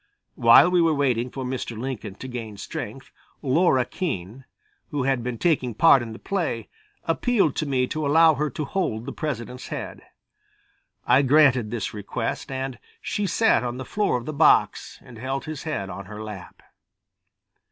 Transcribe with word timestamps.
While 0.33 0.71
we 0.71 0.81
were 0.81 0.95
waiting 0.95 1.29
for 1.29 1.43
Mr. 1.45 1.77
Lincoln 1.77 2.15
to 2.15 2.27
gain 2.27 2.57
strength 2.57 3.11
Laura 3.43 3.85
Keene, 3.85 4.45
who 4.89 5.03
had 5.03 5.21
been 5.21 5.37
taking 5.37 5.75
part 5.75 6.01
in 6.01 6.11
the 6.11 6.17
play, 6.17 6.69
appealed 7.03 7.55
to 7.57 7.67
me 7.67 7.85
to 7.85 8.07
allow 8.07 8.33
her 8.33 8.49
to 8.49 8.65
hold 8.65 9.05
the 9.05 9.11
President's 9.11 9.67
head. 9.67 10.01
I 11.05 11.21
granted 11.21 11.69
this 11.69 11.93
request 11.93 12.51
and 12.51 12.79
she 12.99 13.27
sat 13.27 13.63
on 13.63 13.77
the 13.77 13.85
floor 13.85 14.17
of 14.17 14.25
the 14.25 14.33
box 14.33 14.97
and 15.03 15.19
held 15.19 15.45
his 15.45 15.65
head 15.65 15.87
on 15.91 16.05
her 16.05 16.23
lap. 16.23 16.63